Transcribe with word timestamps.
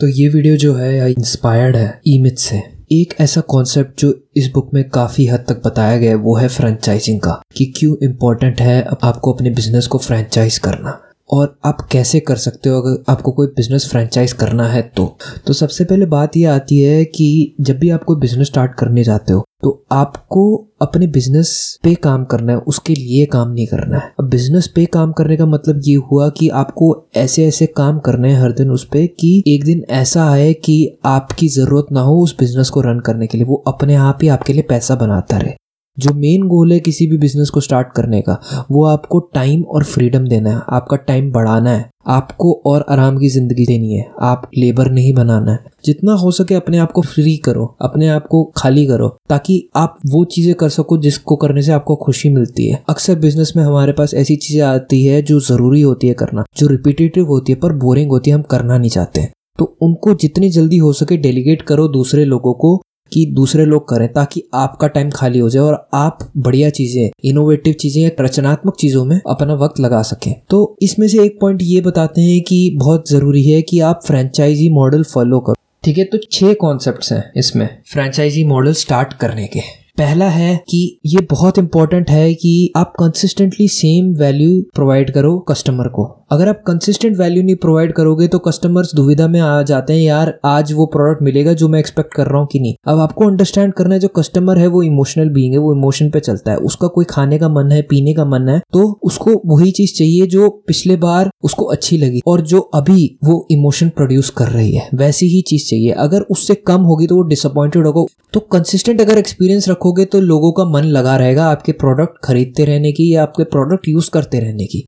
तो 0.00 0.08
ये 0.08 0.28
वीडियो 0.28 0.56
जो 0.56 0.74
है 0.74 1.10
इंस्पायर्ड 1.10 1.76
है 1.76 2.00
ईमिथ 2.06 2.36
से, 2.36 2.56
एक 2.92 3.14
ऐसा 3.20 3.40
कॉन्सेप्ट 3.40 4.00
जो 4.00 4.12
इस 4.36 4.50
बुक 4.54 4.70
में 4.74 4.82
काफ़ी 4.90 5.26
हद 5.26 5.44
तक 5.48 5.62
बताया 5.64 5.96
गया 5.98 6.10
है, 6.10 6.16
वो 6.16 6.34
है 6.36 6.48
फ्रेंचाइजिंग 6.48 7.20
का, 7.20 7.42
कि 7.56 7.64
क्यों 7.76 7.96
इम्पोर्टेंट 8.02 8.60
है 8.60 8.82
आपको 9.02 9.32
अपने 9.32 9.50
बिज़नेस 9.50 9.86
को 9.86 9.98
फ्रेंचाइज 9.98 10.58
करना। 10.58 11.00
और 11.30 11.56
आप 11.64 11.80
कैसे 11.92 12.20
कर 12.20 12.36
सकते 12.36 12.68
हो 12.68 12.80
अगर 12.80 13.12
आपको 13.12 13.32
कोई 13.32 13.46
बिज़नेस 13.46 13.88
फ्रेंचाइज 13.90 14.32
करना 14.32 14.66
है 14.68 14.82
तो? 14.96 15.16
तो 15.46 15.52
सबसे 15.52 15.84
पहले 15.84 16.06
बात 16.06 16.36
ये 16.36 16.44
आती 16.46 16.78
है 16.80 17.04
कि 17.04 17.54
जब 17.60 17.78
भी 17.78 17.90
आप 17.90 18.04
कोई 18.04 18.16
बिज़नेस 18.16 18.46
स्टार्ट 18.46 18.74
करने 18.74 19.04
जाते 19.04 19.32
हो 19.32 19.44
तो 19.62 19.70
आपको 19.92 20.44
अपने 20.82 21.06
बिज़नेस 21.06 21.78
पे 21.82 21.94
काम 21.94 22.24
करना 22.24 22.52
है, 22.52 22.58
उसके 22.58 22.94
लिए 22.94 23.26
काम 23.26 23.50
नहीं 23.50 23.66
करना 23.66 23.98
है। 23.98 24.12
अब 24.20 24.28
बिज़नेस 24.30 24.66
पे 24.66 24.84
काम 24.86 25.12
करने 25.12 25.36
का 25.36 25.46
मतलब 25.46 25.80
ये 25.84 25.94
हुआ 26.10 26.28
कि 26.28 26.48
आपको 26.54 26.92
ऐसे 27.16 27.46
ऐसे 27.46 27.66
काम 27.66 27.98
करने 27.98 28.32
हैं 28.32 28.40
हर 28.42 28.52
दिन 28.52 28.70
उस 28.70 28.84
पर 28.84 29.06
कि 29.20 29.42
एक 29.46 29.64
दिन 29.64 29.84
ऐसा 29.92 30.28
आए 30.30 30.52
कि 30.54 30.76
आपकी 31.06 31.48
ज़रूरत 31.48 31.92
ना 31.92 32.00
हो 32.00 32.18
उस 32.22 32.36
बिज़नेस 32.40 32.70
को 32.70 32.80
रन 32.80 33.00
करने 33.00 33.26
के 33.26 33.38
लिए, 33.38 33.46
वो 33.46 33.62
अपने 33.68 33.94
आप 33.94 34.18
ही 34.22 34.28
आपके 34.28 34.52
लिए 34.52 34.62
पैसा 34.62 34.94
बनाता 34.94 35.38
रहे। 35.38 35.54
जो 35.98 36.12
मेन 36.14 36.46
गोल 36.48 36.72
है 36.72 36.78
किसी 36.80 37.06
भी 37.06 37.18
बिज़नेस 37.18 37.50
को 37.50 37.60
स्टार्ट 37.60 37.88
करने 37.96 38.20
का, 38.20 38.40
वो 38.70 38.84
आपको 38.84 39.18
टाइम 39.34 39.62
और 39.62 39.84
फ्रीडम 39.84 40.24
देना 40.24 40.50
है, 40.50 40.60
आपका 40.68 40.96
टाइम 40.96 41.30
बढ़ाना 41.32 41.70
है, 41.70 41.88
आपको 42.06 42.52
और 42.66 42.84
आराम 42.88 43.18
की 43.18 43.28
ज़िंदगी 43.28 43.66
देनी 43.66 43.92
है, 43.92 44.06
आप 44.20 44.50
लेबर 44.58 44.90
नहीं 44.90 45.12
बनाना 45.14 45.52
है। 45.52 45.58
जितना 45.84 46.12
हो 46.12 46.30
सके 46.30 46.54
अपने 46.54 46.78
आप 46.78 46.92
को 46.92 47.02
फ्री 47.02 47.36
करो, 47.36 47.64
अपने 47.82 48.08
आप 48.08 48.26
को 48.26 48.42
खाली 48.56 48.86
करो, 48.86 49.08
ताकि 49.28 49.68
आप 49.76 49.98
वो 50.06 50.24
चीज़ें 50.24 50.54
कर 50.54 50.68
सको 50.68 50.98
जिसको 50.98 51.36
करने 51.36 51.62
से 51.62 51.72
आपको 51.72 51.96
खुशी 51.96 52.28
मिलती 52.28 52.68
है। 52.68 52.82
अक्सर 52.88 53.18
बिज़नेस 53.18 53.52
में 53.56 53.62
हमारे 53.64 53.92
पास 53.92 54.14
ऐसी 54.14 54.36
चीज़ें 54.36 54.62
आती 54.62 55.04
है 55.04 55.22
जो 55.22 55.40
ज़रूरी 55.40 55.80
होती 55.80 56.08
है 56.08 56.14
करना, 56.14 56.44
जो 56.56 56.66
रिपीटेटिव 56.66 57.26
होती 57.26 57.52
है 57.52 57.58
पर 57.58 57.72
बोरिंग 57.76 58.10
होती 58.10 58.30
है, 58.30 58.36
हम 58.36 58.42
करना 58.42 58.78
नहीं 58.78 58.90
चाहते। 58.90 59.28
तो 59.58 59.76
उनको 59.82 60.14
जितनी 60.14 60.48
जल्दी 60.48 60.76
हो 60.76 60.92
सके 60.92 61.16
डेलीगेट 61.16 61.62
करो 61.62 61.86
दूसरे 61.88 62.24
लोगों 62.24 62.52
को 62.54 62.80
कि 63.12 63.24
दूसरे 63.34 63.64
लोग 63.64 63.88
करें 63.88 64.06
ताकि 64.12 64.42
आपका 64.54 64.88
टाइम 64.88 65.10
खाली 65.10 65.38
हो 65.38 65.48
जाए 65.50 65.62
और 65.62 65.74
आप 65.94 66.18
बढ़िया 66.36 66.70
चीज़ें 66.70 67.10
इनोवेटिव 67.24 67.72
चीज़ें 67.72 68.10
रचनात्मक 68.20 68.76
चीज़ों 68.76 69.04
में 69.04 69.20
अपना 69.28 69.54
वक्त 69.54 69.80
लगा 69.80 70.02
सकें। 70.02 70.32
तो 70.50 70.76
इसमें 70.82 71.06
से 71.08 71.22
एक 71.24 71.38
पॉइंट 71.40 71.62
ये 71.62 71.80
बताते 71.80 72.20
हैं 72.20 72.40
कि 72.42 72.70
बहुत 72.76 73.10
ज़रूरी 73.10 73.42
है 73.42 73.60
कि 73.62 73.80
आप 73.82 74.00
फ्रेंचाइजी 74.06 74.68
मॉडल 74.70 75.02
फॉलो 75.04 75.40
करो। 75.40 75.54
ठीक 75.84 75.98
है 75.98 76.04
तो 76.04 76.18
छह 76.32 76.52
कॉन्सेप्ट्स 76.60 77.12
हैं 77.12 77.22
इसमें 77.36 77.68
फ्रेंचाइजी 77.92 78.44
मॉडल 78.44 78.72
स्टार्ट 78.74 79.12
करने 79.12 79.46
के। 79.46 79.60
पहला 79.98 80.28
है 80.28 80.56
कि 80.68 80.78
ये 81.06 81.20
बहुत 81.30 81.58
इंपॉर्टेंट 81.58 82.08
है 82.10 82.32
कि 82.34 82.72
आप 82.76 82.92
कंसिस्टेंटली 83.00 83.66
सेम 83.68 84.12
वैल्यू 84.14 84.60
प्रोवाइड 84.74 85.10
करो 85.10 85.38
कस्टमर 85.48 85.88
को। 85.88 86.04
अगर 86.30 86.48
आप 86.48 86.62
कंसिस्टेंट 86.66 87.16
वैल्यू 87.18 87.42
नहीं 87.42 87.54
प्रोवाइड 87.56 87.92
करोगे 87.92 88.26
तो 88.28 88.38
कस्टमर्स 88.38 88.94
दुविधा 88.94 89.26
में 89.28 89.38
आ 89.40 89.62
जाते 89.62 89.92
हैं, 89.92 90.00
यार, 90.00 90.32
आज 90.44 90.72
वो 90.72 90.86
प्रोडक्ट 90.86 91.22
मिलेगा 91.22 91.52
जो 91.52 91.68
मैं 91.68 91.78
एक्सपेक्ट 91.80 92.14
कर 92.14 92.26
रहा 92.26 92.38
हूँ 92.38 92.46
कि 92.52 92.60
नहीं? 92.60 92.74
अब 92.86 92.98
आपको 92.98 93.26
अंडरस्टैंड 93.26 93.72
करना 93.72 93.94
है, 93.94 94.00
जो 94.00 94.08
कस्टमर 94.08 94.58
है 94.58 94.66
वो 94.66 94.82
इमोशनल 94.82 95.28
बींग 95.28 95.52
है, 95.52 95.58
वो 95.58 95.74
इमोशन 95.74 96.10
पे 96.10 96.20
चलता 96.20 96.50
है। 96.50 96.56
उसका 96.56 96.88
कोई 96.88 97.04
खाने 97.04 97.38
का 97.38 97.48
मन 97.48 97.72
है, 97.72 97.80
पीने 97.82 98.14
का 98.14 98.24
मन 98.24 98.48
है 98.48 98.58
तो 98.72 98.82
उसको 99.02 99.40
वही 99.46 99.70
चीज़ 99.70 99.94
चाहिए 99.94 100.26
जो 100.26 100.48
पिछले 100.66 100.96
बार 100.96 101.30
उसको 101.42 101.64
अच्छी 101.64 101.96
लगी 101.96 102.20
और 102.26 102.40
जो 102.40 102.60
अभी 102.74 103.06
वो 103.24 103.46
इमोशन 103.50 103.88
प्रोड्यूस 103.88 104.30
कर 104.30 104.48
रही 104.48 104.74
है। 104.74 104.88
वैसी 104.94 105.26
ही 105.26 105.40
चीज़ 105.42 105.68
चाहिए। 105.68 105.90
अगर 105.90 106.20
उससे 106.30 106.54
कम 106.66 106.82
होगी 106.82 107.06
तो 107.06 107.16
वो 107.16 107.22
डिसअपॉइंटेड 107.22 107.86
होगा। 107.86 108.04
तो 108.32 108.40
कंसिस्टेंट 108.52 109.00
अगर 109.00 109.18
एक्सपीरियंस 109.18 109.68
रखोगे 109.68 110.04
तो 110.04 110.20
लोगों 110.20 110.52
का 110.52 110.64
मन 110.70 110.88
लगा 110.88 111.16
रहेगा 111.16 111.46
आपके 111.46 111.72
प्रोडक्ट 111.72 112.24
खरीदते 112.24 112.64
रहने 112.64 112.92
की 112.92 113.12
या 113.14 113.22
आपके 113.22 113.44
प्रोडक्ट 113.44 113.88
यूज़ 113.88 114.10
करते 114.10 114.40
रहने 114.40 114.66
की। 114.66 114.84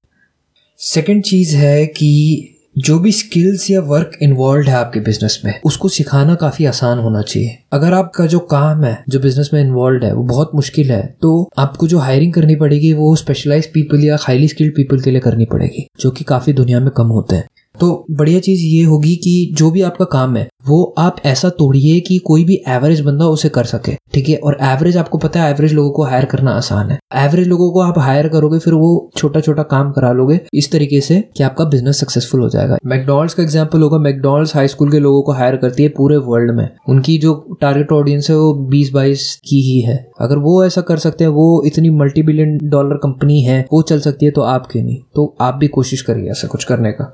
सेकेंड 0.81 1.23
चीज़ 1.23 1.55
है 1.57 1.87
कि 1.87 2.53
जो 2.79 2.99
भी 2.99 3.13
स्किल्स 3.13 3.71
या 3.71 3.81
वर्क 3.81 4.19
इन्वॉल्व 4.23 4.69
है 4.69 4.75
आपके 4.75 5.01
बिज़नेस 5.01 5.41
में, 5.45 5.61
उसको 5.65 5.89
सिखाना 5.89 6.35
काफ़ी 6.35 6.65
आसान 6.65 6.99
होना 6.99 7.23
चाहिए। 7.23 7.57
अगर 7.73 7.93
आपका 7.93 8.27
जो 8.27 8.39
काम 8.41 8.85
है, 8.85 9.03
जो 9.09 9.21
बिज़नेस 9.21 9.51
में 9.55 9.61
इन्वॉल्व 9.61 10.05
है, 10.05 10.13
वो 10.15 10.23
बहुत 10.25 10.51
मुश्किल 10.55 10.91
है 10.93 11.03
तो 11.23 11.49
आपको 11.59 11.87
जो 11.87 11.99
हायरिंग 11.99 12.33
करनी 12.33 12.57
पड़ेगी, 12.57 12.93
वो 12.93 13.15
स्पेशलाइज 13.17 13.67
पीपल 13.67 14.05
या 14.05 14.17
हाईली 14.21 14.49
स्किल्ड 14.49 14.75
पीपल 14.77 15.01
के 15.01 15.11
लिए 15.11 15.21
करनी 15.21 15.45
पड़ेगी, 15.45 15.87
जो 16.01 16.11
कि 16.11 16.25
काफ़ी 16.25 16.53
दुनिया 16.53 16.81
में 16.81 16.91
कम 16.91 17.07
होते 17.09 17.37
हैं। 17.37 17.47
तो 17.81 18.05
बढ़िया 18.11 18.41
चीज़ 18.41 18.61
ये 18.67 18.83
होगी 18.85 19.15
कि 19.17 19.55
जो 19.55 19.71
भी 19.71 19.83
आपका 19.83 20.05
काम 20.05 20.37
है, 20.37 20.47
वो 20.67 20.83
आप 20.99 21.17
ऐसा 21.27 21.49
तोड़िए 21.49 21.99
कि 22.01 22.17
कोई 22.19 22.45
भी 22.45 22.55
एवरेज 22.69 23.01
बंदा 23.01 23.25
उसे 23.27 23.49
कर 23.49 23.65
सके, 23.65 23.93
ठीक 24.15 24.29
है? 24.29 24.37
और 24.37 24.57
एवरेज 24.63 24.97
आपको 24.97 25.19
पता 25.19 25.43
है 25.43 25.51
एवरेज 25.51 25.73
लोगों 25.73 25.91
को 25.91 26.05
हायर 26.05 26.25
करना 26.25 26.51
आसान 26.53 26.91
है। 26.91 26.99
एवरेज 27.17 27.49
लोगों 27.49 27.71
को 27.73 27.81
आप 27.81 27.99
हायर 27.99 28.29
करोगे, 28.29 28.59
फिर 28.59 28.75
वो 28.75 29.11
छोटा 29.17 29.41
छोटा 29.41 29.63
काम 29.63 29.91
करा 29.93 30.13
लोगे, 30.13 30.41
इस 30.55 30.71
तरीके 30.73 31.01
से 31.01 31.21
कि 31.37 31.43
आपका 31.43 31.65
बिज़नेस 31.65 32.01
सक्सेसफुल 32.01 32.41
हो 32.41 32.49
जाएगा। 32.49 32.79
मैकडोनल्ड्स 32.87 33.35
का 33.35 33.43
एग्ज़ाम्पल 33.43 33.83
होगा। 33.83 33.99
मैकडोनल्ड्स 33.99 34.55
हाई 34.57 34.69
स्कूल 34.69 34.91
के 34.93 34.99
लोगों 34.99 35.23
को 35.23 35.33
हायर 35.33 35.57
करती 35.57 35.83
है 35.83 35.89
पूरे 35.89 36.17
वर्ल्ड 36.27 36.51
में। 36.51 36.69
उनकी 36.89 37.19
जो 37.19 37.35
टारगेट 37.61 37.93
ऑडियंस 37.93 38.31
है, 38.31 38.37
वो 38.37 38.53
बीस 38.71 38.91
बाईस 38.93 39.29
की 39.49 39.61
ही 39.63 39.81
है। 39.81 39.97
अगर 40.21 40.39
वो 40.39 40.65
ऐसा 40.65 40.81
कर 40.81 40.97
सकते 40.97 41.25
हैं, 41.25 41.31
वो 41.31 41.63
इतनी 41.67 41.91
मल्टी 41.91 42.23
बिलियन 42.23 42.59
डॉलर 42.63 42.97
कंपनी 42.97 43.41
है, 43.43 43.65
वो 43.73 43.83
चल 43.83 44.01
सकती 44.01 44.27
है 44.27 44.33
तो 44.33 44.41
आप 44.41 44.67
क्यों 44.67 44.85
नहीं? 44.85 44.99
तो 45.15 45.35
आप 45.41 45.55
भी 45.55 45.69
कोशिश 45.69 46.03
करिए 46.03 46.31
ऐसा 46.31 46.49
कुछ 46.49 46.65
करने 46.65 46.93
का। 46.93 47.13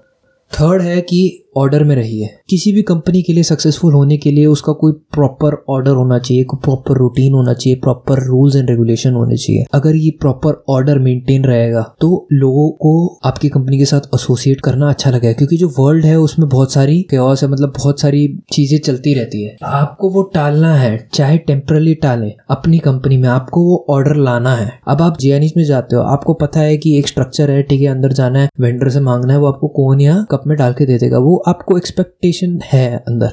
थर्ड 0.54 0.82
है 0.82 1.00
कि 1.00 1.22
ऑर्डर 1.54 1.84
में 1.84 1.94
रही 1.96 2.20
है। 2.20 2.28
किसी 2.50 2.72
भी 2.72 2.82
कंपनी 2.82 3.22
के 3.22 3.32
लिए 3.32 3.42
सक्सेसफुल 3.44 3.92
होने 3.94 4.16
के 4.16 4.30
लिए 4.30 4.46
उसका 4.46 4.72
कोई 4.74 4.92
प्रॉपर 5.12 5.56
ऑर्डर 5.68 5.90
होना 5.92 6.18
चाहिए, 6.18 6.44
कोई 6.44 6.60
प्रॉपर 6.64 6.98
रूटीन 6.98 7.32
होना 7.32 7.52
चाहिए 7.54 7.78
प्रॉपर 7.80 8.22
रूल्स 8.26 8.56
एंड 8.56 8.70
रेगुलेशन 8.70 9.14
होने 9.14 9.36
चाहिए। 9.36 9.64
अगर 9.74 9.96
ये 9.96 10.10
प्रॉपर 10.20 10.62
ऑर्डर 10.70 10.98
मेंटेन 10.98 11.44
रहेगा 11.44 11.82
तो 12.00 12.26
लोगों 12.32 12.68
को 12.78 12.92
आपकी 13.24 13.48
कंपनी 13.48 13.78
के 13.78 13.84
साथ 13.84 14.08
एसोसिएट 14.14 14.60
करना 14.60 14.88
अच्छा 14.88 15.10
लगेगा, 15.10 15.32
क्योंकि 15.32 15.56
जो 15.56 15.68
वर्ल्ड 15.78 16.04
है 16.04 16.16
उसमें 16.18 16.48
बहुत 16.48 16.72
सारी 16.72 17.00
क्योस 17.10 17.42
है 17.42 17.48
मतलब 17.50 17.72
बहुत 17.76 18.00
सारी 18.00 18.26
चीज़ें 18.52 18.78
चलती 18.80 19.14
रहती 19.14 19.42
है। 19.44 19.56
आपको 19.64 20.10
वो 20.10 20.22
टालना 20.34 20.74
है, 20.74 20.96
चाहे 21.14 21.38
टेम्परली 21.40 21.94
टाले, 21.96 22.32
अपनी 22.50 22.78
कंपनी 22.80 23.16
में 23.16 23.28
आपको 23.28 23.62
वो 23.62 23.84
ऑर्डर 23.90 24.16
लाना 24.18 24.54
है। 24.56 24.70
अब 24.88 25.02
आप 25.02 25.18
जियानीस 25.20 25.52
में 25.56 25.64
जाते 25.64 25.96
हो, 25.96 26.02
आपको 26.04 26.34
पता 26.36 26.60
है 26.60 26.76
कि 26.76 26.96
एक 26.98 27.08
स्ट्रक्चर 27.08 27.50
है, 27.50 27.62
ठीक 27.62 27.80
है, 27.80 27.86
अंदर 27.88 28.12
जाना 28.14 28.38
है 28.38 28.48
वेंडर 28.60 28.88
से 28.88 29.00
मांगना 29.02 29.32
है, 29.32 29.38
वो 29.38 29.46
आपको 29.46 29.68
कौन 29.72 30.00
या 30.00 30.16
कप 30.30 30.42
में 30.46 30.56
डाल 30.58 30.72
के 30.72 30.86
दे 30.86 30.98
देगा। 30.98 31.18
वो 31.20 31.41
आपको 31.48 31.76
एक्सपेक्टेशन 31.76 32.58
है 32.64 32.88
अंदर। 32.98 33.32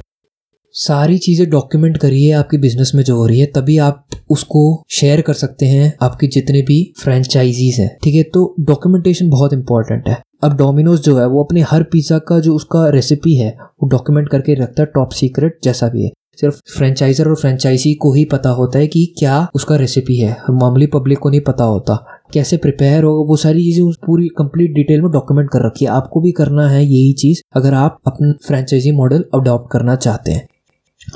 सारी 0.76 1.18
चीज़ें 1.18 1.50
डॉक्यूमेंट 1.50 1.98
करिए 1.98 2.32
आपकी 2.32 2.58
बिज़नेस 2.58 2.92
में 2.96 3.04
जो 3.04 3.16
हो 3.16 3.26
रही 3.26 3.40
है, 3.40 3.46
तभी 3.48 3.78
आप 3.80 4.06
उसको 4.30 4.62
शेयर 4.92 5.22
कर 5.22 5.34
सकते 5.34 5.66
हैं 5.66 5.94
आपके 6.02 6.28
जितने 6.28 6.62
भी 6.62 6.82
फ्रेंचाइजीज 7.00 7.80
हैं। 7.80 7.90
ठीक 8.04 8.16
है 8.16 8.24
तो 8.24 8.54
डॉक्यूमेंटेशन 8.62 9.30
बहुत 9.30 9.54
इंपॉर्टेंट 9.54 10.08
है। 10.08 10.22
अब 10.44 10.56
डोमिनोज 10.58 11.02
जो 11.02 11.18
है, 11.18 11.26
वो 11.28 11.44
अपने 11.44 11.62
हर 11.62 11.84
पिज़्ज़ा 11.84 12.18
का 12.20 12.40
जो 12.40 12.56
उसका 12.56 12.88
रेसिपी 12.90 13.36
है, 13.36 13.50
वो 13.52 13.90
डॉक्यूमेंट 13.90 14.30
करके 14.30 14.54
रखता 14.54 14.84
है 14.84 14.90
टॉप 14.96 15.12
सीक्रेट 15.12 15.60
जैसा 15.64 15.88
भी 15.88 16.04
है। 16.04 16.12
सिर्फ़ 16.42 16.60
फ्रेंचाइजर 16.78 17.28
और 17.28 17.36
फ्रेंचाइजी 17.36 17.94
को 17.94 18.14
ही 18.14 18.26
पता 18.26 18.50
होता 18.50 18.80
है 18.80 18.88
कि 18.88 19.06
क्या 19.20 19.48
उसका 19.56 19.76
रेसिपी 19.76 20.18
है। 20.18 20.36
मामूली 20.50 20.88
पब्लिक 20.88 21.20
को 21.20 21.30
नहीं 21.30 21.42
पता 21.42 21.64
होता। 21.64 21.96
कैसे 22.34 22.58
प्रिपेयर 22.58 23.04
होगा 23.04 23.28
वो 23.28 23.36
सारी 23.38 23.64
चीज़ें 23.64 23.86
पूरी 24.08 24.28
कंप्लीट 24.28 24.74
डिटेल 24.74 25.02
में 25.02 25.12
डॉक्यूमेंट 25.12 25.50
कर 25.50 25.66
रखी 25.66 25.86
है। 25.86 25.92
आपको 25.92 26.22
भी 26.22 26.32
करना 26.32 26.68
है 26.70 26.84
यही 26.86 27.14
चीज़ 27.14 27.42
अगर 27.56 27.74
आप 27.74 28.00
अपना 28.08 28.34
फ्रेंचाइजी 28.48 28.92
मॉडल 28.92 29.26
अडॉप्ट 29.34 29.72
करना 29.72 29.96
चाहते 29.96 30.32
हैं। 30.32 30.48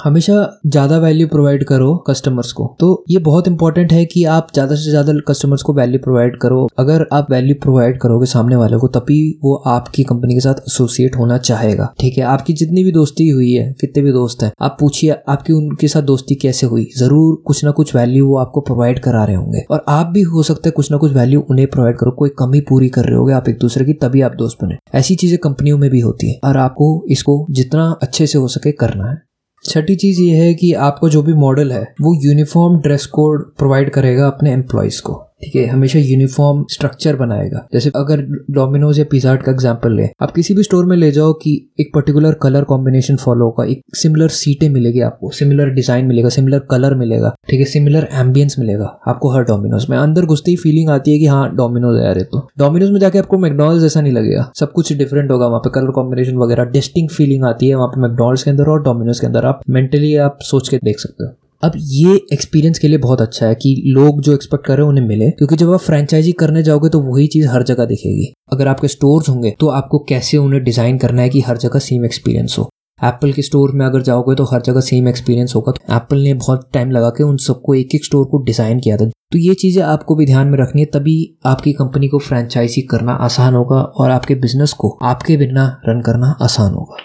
हमेशा 0.03 0.33
ज़्यादा 0.65 0.97
वैल्यू 0.97 1.27
प्रोवाइड 1.27 1.63
करो 1.63 1.95
कस्टमर्स 2.07 2.51
को। 2.51 2.65
तो 2.79 2.87
ये 3.09 3.19
बहुत 3.19 3.47
इंपॉर्टेंट 3.47 3.91
है 3.93 4.03
कि 4.05 4.23
आप 4.25 4.47
ज़्यादा 4.53 4.75
से 4.75 4.89
ज़्यादा 4.89 5.13
कस्टमर्स 5.27 5.61
को 5.61 5.73
वैल्यू 5.73 5.99
प्रोवाइड 5.99 6.37
करो। 6.37 6.67
अगर 6.79 7.05
आप 7.13 7.31
वैल्यू 7.31 7.55
प्रोवाइड 7.61 7.99
करोगे 8.01 8.25
सामने 8.25 8.55
वाले 8.55 8.77
को, 8.77 8.87
तभी 8.87 9.39
वो 9.43 9.55
आपकी 9.67 10.03
कंपनी 10.03 10.33
के 10.33 10.39
साथ 10.39 10.61
एसोसिएट 10.69 11.15
होना 11.15 11.37
चाहेगा। 11.39 11.93
ठीक 11.99 12.17
है, 12.17 12.23
आपकी 12.23 12.53
जितनी 12.53 12.83
भी 12.83 12.91
दोस्ती 12.91 13.27
हुई 13.29 13.51
है, 13.51 13.71
कितने 13.81 14.03
भी 14.03 14.11
दोस्त 14.11 14.43
हैं, 14.43 14.51
आप 14.61 14.77
पूछिए, 14.79 15.15
आपकी 15.29 15.53
उनके 15.53 15.87
साथ 15.87 16.01
दोस्ती 16.03 16.35
कैसे 16.35 16.67
हुई? 16.67 16.87
ज़रूर 16.97 17.41
कुछ 17.47 17.63
ना 17.65 17.71
कुछ 17.71 17.95
वैल्यू 17.95 18.27
वो 18.27 18.37
आपको 18.37 18.61
प्रोवाइड 18.61 18.99
करा 18.99 19.23
रहे 19.25 19.35
होंगे। 19.35 19.65
और 19.71 19.83
आप 19.89 20.07
भी 20.07 20.21
हो 20.21 20.43
सकता 20.43 20.67
है 20.67 20.71
कुछ 20.71 20.91
ना 20.91 20.97
कुछ 20.97 21.13
वैल्यू 21.13 21.45
उन्हें 21.49 21.67
प्रोवाइड 21.67 21.97
करो। 21.97 22.11
कोई 22.11 22.29
कमी 22.39 22.61
पूरी 22.61 22.89
कर 22.89 23.05
रहे 23.05 23.15
होगे 23.15 23.33
आप 23.33 23.49
एक 23.49 23.59
दूसरे 23.59 23.85
की, 23.85 23.93
तभी 23.93 24.21
आप 24.21 24.35
दोस्त 24.37 24.63
बने। 24.63 24.77
ऐसी 24.95 25.15
चीज़ें 25.15 25.37
कंपनियों 25.43 25.77
में 25.77 25.89
भी 25.89 25.99
होती 25.99 26.31
है 26.31 26.39
और 26.43 26.57
आपको 26.57 27.05
इसको 27.11 27.45
जितना 27.51 27.91
अच्छे 28.01 28.27
से 28.27 28.37
हो 28.37 28.47
सके 28.47 28.71
करना 28.71 29.09
है। 29.11 29.21
छठी 29.65 29.95
चीज़ 29.95 30.21
ये 30.21 30.35
है 30.35 30.53
कि 30.53 30.73
आपको 30.73 31.09
जो 31.09 31.21
भी 31.23 31.33
मॉडल 31.33 31.71
है, 31.71 31.93
वो 32.01 32.15
यूनिफॉर्म 32.23 32.81
ड्रेस 32.81 33.05
कोड 33.05 33.55
प्रोवाइड 33.55 33.89
करेगा 33.89 34.27
अपने 34.27 34.51
एम्प्लॉयज़ 34.51 35.01
को। 35.01 35.23
ठीक 35.43 35.55
है, 35.55 35.65
हमेशा 35.67 35.99
यूनिफॉर्म 35.99 36.63
स्ट्रक्चर 36.71 37.15
बनाएगा। 37.15 37.65
जैसे 37.73 37.89
अगर 37.95 38.21
डोमिनोज 38.51 38.99
या 38.99 39.05
पिज्जा 39.11 39.35
का 39.35 39.51
एग्ज़ाम्पल 39.51 39.95
ले, 39.95 40.07
आप 40.21 40.31
किसी 40.31 40.53
भी 40.53 40.63
स्टोर 40.63 40.85
में 40.85 40.95
ले 40.97 41.11
जाओ 41.11 41.33
कि 41.35 41.51
एक 41.79 41.89
पर्टिकुलर 41.95 42.33
कलर 42.43 42.63
कॉम्बिनेशन 42.63 43.15
फॉलो 43.15 43.45
होगा, 43.45 43.65
एक 43.65 43.81
सिमिलर 43.95 44.27
सीटें 44.31 44.69
मिलेगी 44.69 45.01
आपको 45.01 45.29
सिमिलर 45.31 45.69
डिज़ाइन 45.71 46.05
मिलेगा 46.05 46.29
सिमिलर 46.29 46.59
कलर 46.71 46.95
मिलेगा, 46.95 47.33
ठीक 47.49 47.59
है 47.59 47.65
सिमिलर 47.65 48.07
एम्बियंस 48.13 48.55
मिलेगा 48.59 48.85
आपको 49.07 49.31
हर 49.31 49.43
डोमिनोज 49.43 49.87
में। 49.89 49.97
अंदर 49.97 50.25
घुसते 50.25 50.51
ही 50.51 50.57
फीलिंग 50.57 50.89
आती 50.89 51.11
है 51.11 51.19
कि 51.19 51.25
हाँ 51.25 51.55
डोमिनोज 51.55 51.99
है 51.99 52.05
यार 52.05 52.21
तो। 52.23 52.47
डोमिनोज 52.59 52.91
में 52.91 52.99
जाके 52.99 53.19
आपको 53.19 53.37
मैकडोनल्ड 53.39 53.81
जैसा 53.81 54.01
नहीं 54.01 54.13
लगेगा। 54.13 54.51
सब 54.59 54.71
कुछ 54.71 54.93
डिफरेंट 54.93 55.31
होगा, 55.31 55.47
वहाँ 55.47 55.59
पे 55.59 55.69
कलर 55.75 55.91
कॉम्बिनेशन 55.91 56.37
वगैरह 56.37 56.71
डिस्टिंग 56.71 57.09
फीलिंग 57.09 57.45
आती 57.45 57.69
है 57.69 57.75
वहाँ 57.75 57.87
पे 57.87 58.01
मैकडोनल्ड्स 58.01 58.43
के 58.43 58.51
अंदर 58.51 58.69
और 58.69 58.83
डोमिनोज 58.83 59.19
के 59.19 59.27
अंदर। 59.27 59.45
आप 59.45 59.61
मेंटली 59.69 60.15
आप 60.17 60.39
सोच 60.43 60.69
के 60.69 60.77
देख 60.79 60.99
सकते 60.99 61.23
हो। 61.23 61.31
अब 61.63 61.71
ये 61.77 62.15
एक्सपीरियंस 62.33 62.79
के 62.79 62.87
लिए 62.87 62.97
बहुत 62.99 63.21
अच्छा 63.21 63.45
है 63.45 63.55
कि 63.55 63.75
लोग 63.87 64.21
जो 64.21 64.33
एक्सपेक्ट 64.33 64.65
कर 64.65 64.77
रहे 64.77 64.83
हैं 64.83 64.89
उन्हें 64.89 65.05
मिले, 65.05 65.29
क्योंकि 65.31 65.55
जब 65.55 65.71
आप 65.73 65.79
फ्रेंचाइजी 65.79 66.31
करने 66.33 66.63
जाओगे 66.63 66.89
तो 66.89 66.99
वही 67.01 67.27
चीज़ 67.27 67.47
हर 67.47 67.63
जगह 67.63 67.85
दिखेगी। 67.85 68.31
अगर 68.53 68.67
आपके 68.67 68.87
स्टोर्स 68.87 69.29
होंगे 69.29 69.51
तो 69.59 69.67
आपको 69.71 69.99
कैसे 70.09 70.37
उन्हें 70.37 70.63
डिज़ाइन 70.63 70.97
करना 70.97 71.21
है 71.21 71.29
कि 71.29 71.41
हर 71.41 71.57
जगह 71.57 71.79
सेम 71.81 72.05
एक्सपीरियंस 72.05 72.55
हो? 72.59 72.69
एप्पल 72.99 73.31
के 73.33 73.41
स्टोर 73.41 73.71
में 73.71 73.85
अगर 73.85 74.01
जाओगे 74.01 74.35
तो 74.35 74.43
हर 74.45 74.61
जगह 74.61 74.81
सेम 74.81 75.07
एक्सपीरियंस 75.07 75.55
होगा। 75.55 75.71
तो 75.71 75.93
एप्पल 75.95 76.17
ने 76.17 76.33
बहुत 76.35 76.69
टाइम 76.73 76.91
लगा 76.91 77.09
के 77.09 77.23
उन 77.23 77.37
सबको 77.39 77.73
एक 77.75 77.95
एक 77.95 78.05
स्टोर 78.05 78.25
को 78.25 78.43
डिज़ाइन 78.43 78.79
किया 78.79 78.97
था। 78.97 79.05
तो 79.05 79.37
ये 79.37 79.53
चीज़ें 79.53 79.81
आपको 79.83 80.15
भी 80.15 80.25
ध्यान 80.25 80.47
में 80.47 80.57
रखनी 80.59 80.81
है, 80.81 80.85
तभी 80.87 81.37
आपकी 81.45 81.73
कंपनी 81.73 82.07
को 82.07 82.19
फ्रेंचाइजी 82.19 82.81
करना 82.87 83.13
आसान 83.21 83.53
होगा 83.53 83.75
और 83.75 84.09
आपके 84.11 84.35
बिज़नेस 84.37 84.73
को 84.73 84.97
आपके 85.03 85.37
बिना 85.37 85.65
रन 85.87 86.01
करना 86.01 86.35
आसान 86.41 86.73
होगा। 86.73 86.97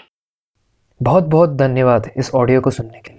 बहुत 1.01 1.23
बहुत 1.27 1.55
धन्यवाद 1.57 2.09
इस 2.17 2.31
ऑडियो 2.35 2.61
को 2.61 2.71
सुनने 2.71 3.01
के 3.05 3.11
लिए। 3.11 3.18